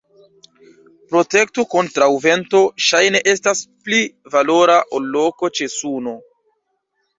[1.11, 4.01] Protekto kontraŭ vento ŝajne estas pli
[4.39, 6.19] valora ol loko ĉe suno.